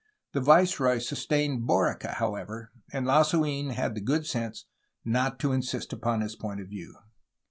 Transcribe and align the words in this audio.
The 0.33 0.41
viceroy 0.41 0.97
sustained 0.97 1.67
Borica, 1.67 2.15
however, 2.15 2.71
and 2.91 3.05
Lasu6n 3.05 3.73
had 3.73 3.93
the 3.93 4.01
good 4.01 4.25
sense 4.25 4.65
not 5.05 5.37
to 5.41 5.51
insist 5.51 5.93
upon 5.93 6.21
his 6.21 6.35
point 6.35 6.59
of 6.59 6.69
view. 6.69 6.95